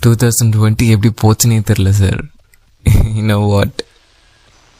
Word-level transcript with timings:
Two 0.00 0.10
thousand 0.14 0.54
twenty 0.54 0.86
எப்படி 0.88 1.10
போச்சுன்னே 1.22 1.58
தெரில 1.70 1.88
சார் 1.88 2.24
இன்னோ 3.20 3.36
வாட் 3.48 3.82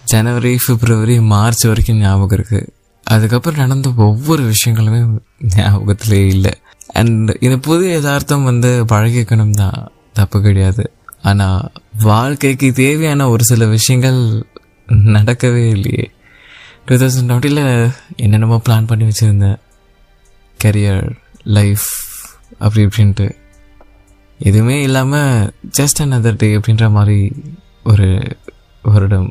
ஜனவரி 0.05 0.57
பிப்ரவரி 0.67 1.21
மார்ச் 1.21 1.65
வரைக்கும் 1.65 1.97
ஞாபகம் 1.97 2.39
இருக்குது 2.39 2.69
அதுக்கப்புறம் 3.05 3.59
நடந்த 3.59 3.93
ஒவ்வொரு 3.97 4.53
விஷயங்களுமே 4.53 5.19
ஞாபகத்திலே 5.57 6.27
இல்லை. 6.27 6.53
அண்ட் 6.93 7.31
இந்த 7.41 7.57
புது 7.57 7.91
யதார்த்தம் 7.91 8.45
வந்து 8.45 8.85
பழகிக்கணும் 8.85 9.51
தான். 9.51 9.91
தப்பு 10.13 10.43
கிடையாது. 10.43 10.93
ஆனால் 11.23 11.71
வாழ்க்கைக்கு 12.03 12.73
தேவையான 12.73 13.29
ஒரு 13.29 13.45
சில 13.45 13.67
விஷயங்கள் 13.67 14.47
நடக்கவே 14.89 15.69
இல்லையே. 15.71 16.11
டூ 16.85 16.95
தௌசண்ட் 16.95 17.31
டுவெண்ட்டியில் 17.31 17.93
என்னென்னமோ 18.17 18.61
பிளான் 18.69 18.87
பண்ணி 18.87 19.05
வச்சுருந்தேன். 19.05 19.59
கரியர் 20.65 21.17
லைஃப் 21.43 21.89
அப்படி 22.59 22.87
இப்படின்ட்டு. 22.87 23.27
எதுவுமே 24.39 24.83
இல்லாமல் 24.83 25.53
ஜஸ்ட் 25.79 26.01
another 26.05 26.33
டே 26.43 26.49
அப்படின்ற 26.57 26.87
மாதிரி 26.91 27.21
ஒரு 27.85 28.09
வருடம். 28.83 29.29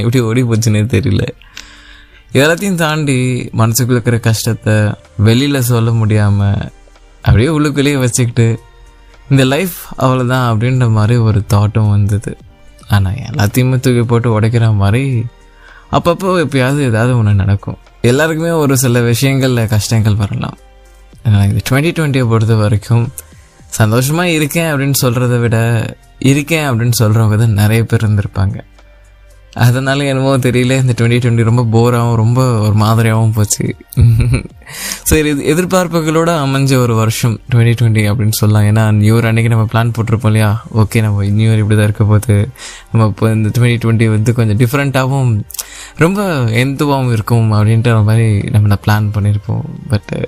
எப்படி 0.00 0.20
ஓடி 0.20 0.42
போச்சுன்னே 0.42 0.82
தெரியல. 0.94 1.24
எல்லாத்தையும் 2.32 2.80
தாண்டி 2.82 3.18
மனசுக்குள்ள 3.60 3.96
இருக்கிற 3.96 4.18
கஷ்டத்தை 4.18 4.74
வெளியில் 5.26 5.68
சொல்ல 5.70 5.90
முடியாமல் 6.00 6.70
அப்படியே 7.20 7.50
உள்ளுக்குள்ளேயே 7.56 7.98
வச்சுக்கிட்டு 8.04 8.46
இந்த 9.30 9.44
லைஃப் 9.44 9.76
அவ்வளோதான் 9.98 10.48
அப்படின்ற 10.52 10.86
மாதிரி 10.90 11.16
ஒரு 11.28 11.42
தாட்டும் 11.52 11.92
வந்தது. 11.96 12.32
ஆனால் 12.88 13.20
எல்லாத்தையுமே 13.28 13.78
தூக்கி 13.84 14.02
போட்டு 14.02 14.28
உடைக்கிற 14.36 14.66
மாதிரி 14.82 15.04
அப்பப்போ 15.96 16.30
எப்பயாவது 16.44 16.80
ஏதாவது 16.90 17.12
ஒன்று 17.18 17.34
நடக்கும். 17.34 17.78
எல்லாருக்குமே 18.10 18.50
ஒரு 18.62 18.74
சில 18.82 19.00
விஷயங்களில் 19.00 19.70
கஷ்டங்கள் 19.74 20.20
வரலாம். 20.22 20.58
இந்த 21.24 21.60
டுவெண்ட்டி 21.68 21.92
டுவெண்ட்டியை 21.96 22.26
பொறுத்த 22.32 22.54
வரைக்கும் 22.54 23.04
சந்தோஷமாக 23.78 24.36
இருக்கேன் 24.38 24.70
அப்படின்னு 24.72 24.98
சொல்கிறத 25.04 25.40
விட 25.44 25.56
இருக்கேன் 26.32 26.68
அப்படின்னு 26.70 27.00
சொல்கிறவங்க 27.02 27.36
தான் 27.36 27.58
நிறைய 27.62 27.82
பேர் 27.84 28.04
இருந்திருப்பாங்க. 28.04 28.56
அதனால 29.64 30.04
என்னமோ 30.10 30.30
தெரியல 30.44 30.76
இந்த 30.82 30.94
டுவெண்ட்டி 30.98 31.18
டுவெண்ட்டி 31.22 31.44
ரொம்ப 31.48 31.62
போராகவும் 31.74 32.16
ரொம்ப 32.20 32.40
ஒரு 32.66 32.76
மாதிரியாகவும் 32.82 33.34
போச்சு. 33.36 33.64
சரி 35.08 35.28
இது 35.32 35.42
எதிர்பார்ப்புகளோட 35.52 36.30
அமைஞ்ச 36.44 36.72
ஒரு 36.84 36.94
வருஷம் 37.00 37.34
டுவெண்ட்டி 37.52 37.74
டுவெண்ட்டி 37.80 38.04
அப்படின்னு 38.10 38.36
சொல்லலாம். 38.40 38.66
ஏன்னா 38.70 38.84
நியூ 39.00 39.12
இயர் 39.16 39.28
அன்னைக்கு 39.30 39.52
நம்ம 39.54 39.66
பிளான் 39.72 39.92
போட்டிருப்போம் 39.96 40.32
இல்லையா? 40.32 40.50
ஓகே 40.82 41.02
நம்ம 41.06 41.26
நியூ 41.38 41.48
இயர் 41.50 41.62
இப்படி 41.62 41.76
தான் 41.80 41.88
இருக்க 41.88 42.06
போது 42.12 42.36
நம்ம 42.92 43.06
இப்போ 43.12 43.28
இந்த 43.36 43.50
டுவெண்ட்டி 43.58 43.78
டுவெண்ட்டி 43.84 44.08
வந்து 44.16 44.34
கொஞ்சம் 44.38 44.60
டிஃப்ரெண்ட்டாகவும் 44.62 45.32
ரொம்ப 46.04 46.20
எந்துவாகவும் 46.64 47.14
இருக்கும் 47.18 47.48
அப்படின்ற 47.58 47.92
மாதிரி 48.10 48.28
நம்ம 48.56 48.80
பிளான் 48.86 49.14
பண்ணியிருப்போம். 49.18 49.64
பட்டு 49.92 50.18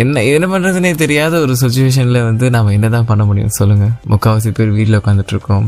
என்ன 0.00 0.22
என்ன 0.22 0.46
பண்ணுறதுனே 0.46 0.90
தெரியாத 0.94 1.34
ஒரு 1.38 1.54
சுச்சுவேஷனில் 1.60 2.24
வந்து 2.24 2.46
நம்ம 2.50 2.72
என்ன 2.72 2.88
தான் 2.88 3.06
பண்ண 3.06 3.24
முடியும் 3.24 3.54
சொல்லுங்கள் 3.58 3.92
முக்கால்வாசி 4.10 4.50
பேர் 4.50 4.70
வீட்டில் 4.70 4.98
உட்காந்துட்ருக்கோம் 4.98 5.66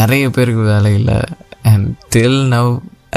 நிறைய 0.00 0.30
பேருக்கு 0.30 0.62
வேலை 0.72 0.94
இல்லை. 0.94 1.18
அண்ட் 1.62 1.86
டில் 2.14 2.38
நவ் 2.54 2.70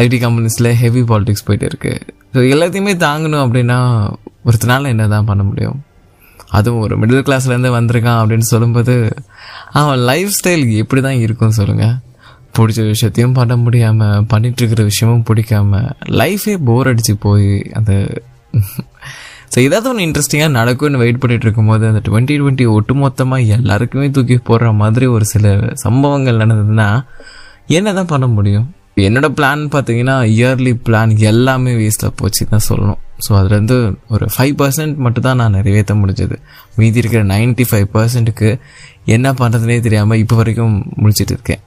ஐடி 0.03 0.17
கம்பெனிஸில் 0.25 0.69
ஹெவி 0.81 1.01
பாலிடிக்ஸ் 1.01 1.45
போயிட்டு 1.45 1.65
இருக்குது 1.65 2.01
ஸோ 2.33 2.39
எல்லாத்தையுமே 2.53 2.93
தாங்கணும் 3.05 3.43
அப்படின்னா 3.45 3.77
ஒருத்தனால 4.45 4.87
என்ன 4.87 5.07
தான் 5.07 5.25
பண்ண 5.25 5.43
முடியும்? 5.43 5.79
அதுவும் 6.57 6.81
ஒரு 6.81 6.93
மிடில் 6.97 7.25
கிளாஸ்லேருந்து 7.27 7.71
வந்திருக்கான் 7.77 8.19
அப்படின்னு 8.21 8.47
சொல்லும்போது 8.51 8.93
அவன் 9.79 9.99
லைஃப் 10.09 10.31
ஸ்டைல் 10.37 10.63
எப்படி 10.75 11.01
தான் 11.01 11.19
இருக்கும் 11.25 11.57
சொல்லுங்கள் 11.59 11.95
பிடிச்ச 12.57 12.85
விஷயத்தையும் 12.93 13.33
பண்ண 13.33 13.55
முடியாமல் 13.55 14.25
பண்ணிகிட்ருக்கிற 14.31 14.83
விஷயமும் 14.83 15.25
பிடிக்காம 15.29 15.81
லைஃபே 16.21 16.55
போர் 16.67 16.87
அடித்து 16.87 17.13
போய் 17.17 17.49
அந்த 17.71 17.91
ஸோ 19.53 19.57
ஏதாவது 19.67 19.87
ஒன்று 19.91 20.05
இன்ட்ரெஸ்டிங்காக 20.07 20.51
நடக்கும்னு 20.57 21.01
வெயிட் 21.03 21.21
பண்ணிட்டு 21.21 21.45
இருக்கும்போது 21.47 21.85
அந்த 21.91 22.01
டுவெண்ட்டி 22.07 22.35
டுவெண்ட்டி 22.39 22.65
ஒட்டுமொத்தமாக 22.77 23.55
எல்லாருக்குமே 23.57 24.07
தூக்கி 24.15 24.35
போடுற 24.49 24.67
மாதிரி 24.81 25.05
ஒரு 25.15 25.25
சில 25.33 25.53
சம்பவங்கள் 25.85 26.41
நடந்ததுன்னா 26.41 26.89
என்ன 27.77 27.93
தான் 27.99 28.11
பண்ண 28.11 28.27
முடியும்? 28.35 28.67
என்னோட 29.07 29.27
பிளான் 29.37 29.61
பார்த்தீங்கன்னா 29.73 30.15
இயர்லி 30.35 30.71
பிளான் 30.85 31.11
எல்லாமே 31.31 31.73
வேஸ்ட்டாக 31.81 32.13
போச்சு 32.19 32.47
தான் 32.53 32.65
சொல்லணும். 32.69 32.99
ஸோ 33.25 33.29
அதுலேருந்து 33.39 33.77
ஒரு 34.13 34.25
ஃபைவ் 34.33 34.55
பர்சன்ட் 34.61 34.95
மட்டும் 35.05 35.25
தான் 35.27 35.39
நான் 35.41 35.55
நிறைவேற்ற 35.57 35.93
முடிஞ்சது. 36.01 36.35
மீதி 36.79 36.99
இருக்கிற 37.01 37.21
நைன்ட்டி 37.33 37.65
ஃபைவ் 37.69 37.87
பர்சன்ட்டுக்கு 37.95 38.49
என்ன 39.15 39.27
பண்ணுறதுனே 39.41 39.77
தெரியாமல் 39.87 40.21
இப்போ 40.23 40.37
வரைக்கும் 40.41 40.75
முடிச்சிட்டு 41.01 41.35
இருக்கேன். 41.37 41.61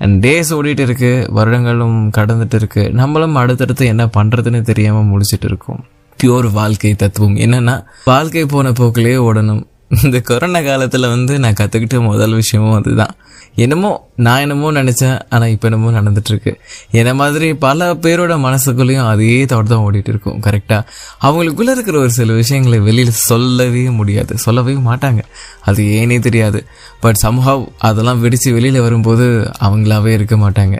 அண்ட் 0.00 0.16
டேஸ் 0.24 0.52
ஓடிட்டு 0.58 0.84
இருக்கு 0.88 1.12
வருடங்களும் 1.38 1.98
கடந்துட்டு 2.18 2.58
இருக்குது 2.60 2.92
நம்மளும் 3.00 3.36
அடுத்தடுத்து 3.42 3.86
என்ன 3.94 4.06
பண்ணுறதுன்னு 4.18 4.62
தெரியாமல் 4.70 5.10
முடிச்சிட்டு 5.12 5.48
இருக்கோம். 5.50 5.82
பியோர் 6.22 6.48
வாழ்க்கை 6.52 6.94
தத்துவம். 6.94 7.36
என்னன்னா 7.36 7.84
வாழ்க்கை 8.04 8.46
போன 8.46 8.72
போக்கிலே 8.72 9.16
ஓடணும். 9.28 9.62
இந்த 10.02 10.20
கொரோனா 10.20 10.60
காலத்தில் 10.60 11.06
வந்து 11.08 11.38
நான் 11.38 11.60
கற்றுக்கிட்ட 11.60 11.96
முதல் 12.02 12.34
விஷயமும் 12.34 12.76
அதுதான். 12.78 13.14
என்னமோ 13.56 13.90
நான் 14.16 14.40
என்னமோ 14.40 14.72
நினச்சேன் 14.72 15.20
ஆனால் 15.28 15.48
இப்போ 15.48 15.68
என்னமோ 15.68 15.90
நடந்துட்டுருக்கு. 15.98 16.52
என்ன 16.90 17.14
மாதிரி 17.14 17.54
பல 17.54 17.94
பேரோட 17.94 18.34
மனசுக்குள்ளேயும் 18.46 19.08
அதே 19.08 19.44
தோட்டம் 19.44 19.72
தான் 19.72 19.84
ஓடிட்டு 19.86 20.10
இருக்கும் 20.12 20.40
கரெக்டாக 20.42 20.82
அவங்களுக்குள்ளே 21.22 21.74
இருக்கிற 21.76 21.98
ஒரு 21.98 22.10
சில 22.10 22.32
விஷயங்களை 22.32 22.78
வெளியில் 22.78 23.10
சொல்லவே 23.10 23.84
முடியாது. 23.90 24.38
சொல்லவே 24.38 24.72
மாட்டாங்க. 24.72 25.22
அது 25.60 25.82
ஏனே 25.84 26.18
தெரியாது. 26.18 26.64
பட் 27.00 27.20
சம்ஹவ் 27.26 27.64
அதெல்லாம் 27.78 28.20
வெடித்து 28.20 28.52
வெளியில் 28.52 28.80
வரும்போது 28.80 29.28
அவங்களாவே 29.60 30.06
இருக்க 30.06 30.36
மாட்டாங்க. 30.36 30.78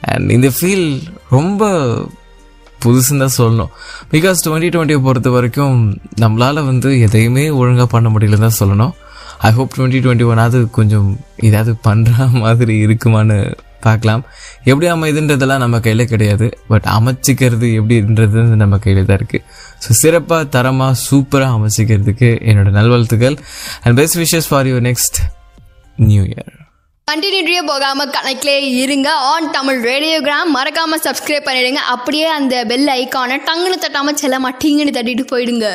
அண்ட் 0.00 0.30
இந்த 0.30 0.50
ஃபீல் 0.56 0.88
ரொம்ப 1.30 1.72
புதுசுன்னு 2.84 3.22
தான் 3.24 3.36
சொல்லணும். 3.40 3.70
பிகாஸ் 4.14 4.44
டுவெண்ட்டி 4.46 4.70
டுவெண்ட்டியை 4.74 5.00
பொறுத்த 5.08 5.30
வரைக்கும் 5.36 5.76
நம்மளால் 6.22 6.66
வந்து 6.70 6.90
எதையுமே 7.06 7.44
ஒழுங்காக 7.60 7.88
பண்ண 7.94 8.08
முடியலன்னு 8.14 8.46
தான் 8.48 8.58
சொல்லணும். 8.62 8.94
ஐ 9.48 9.50
ஹோப் 9.58 9.74
டுவெண்ட்டி 9.76 10.00
டுவெண்ட்டி 10.06 10.26
ஒன்னாவது 10.32 10.58
கொஞ்சம் 10.78 11.08
ஏதாவது 11.48 11.74
பண்ணுற 11.86 12.26
மாதிரி 12.42 12.74
இருக்குமான்னு 12.86 13.38
பார்க்கலாம். 13.86 14.22
எப்படி 14.70 14.86
அமைதுன்றதெல்லாம் 14.92 15.62
நம்ம 15.64 15.80
கையில் 15.86 16.10
கிடையாது. 16.12 16.46
பட் 16.72 16.86
அமைச்சிக்கிறது 16.96 17.68
எப்படின்றது 17.80 18.42
நம்ம 18.62 18.78
கையில் 18.84 19.08
தான் 19.10 19.18
இருக்குது 19.20 19.44
ஸோ 19.84 19.98
சிறப்பாக 20.02 20.50
தரமாக 20.56 20.98
சூப்பராக 21.06 21.58
அமைச்சிக்கிறதுக்கு 21.58 22.30
என்னோடய 22.50 22.76
நல்வாழ்த்துக்கள். 22.80 23.38
And 23.84 23.96
best 24.00 24.20
wishes 24.24 24.50
for 24.52 24.68
your 24.72 24.86
next 24.90 25.20
new 26.10 26.22
year 26.32 26.54
கண்டினியூட்டியே 27.10 27.62
போகாம 27.66 28.04
கணக்கிலே 28.06 28.54
இருங்க. 28.82 29.08
ஆன் 29.32 29.50
தமிழ் 29.50 29.80
ரேடியோகிராம் 29.86 30.50
மறக்காம 30.54 30.98
சப்ஸ்கிரைப் 31.06 31.46
பண்ணிடுங்க. 31.48 31.80
அப்படியே 31.94 32.26
அந்த 32.26 32.64
பெல் 32.70 32.86
ஐக்கானை 32.86 33.36
டங்குன்னு 33.48 33.78
தட்டாம 33.84 34.14
செல்ல 34.22 34.38
மாட்டீங்கன்னு 34.38 34.94
தட்டிட்டு 34.98 35.24
போயிடுங்க. 35.32 35.66